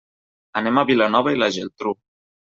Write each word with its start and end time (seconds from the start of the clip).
Anem 0.61 0.79
a 0.79 0.85
Vilanova 0.93 1.35
i 1.37 1.41
la 1.43 1.51
Geltrú. 1.59 1.95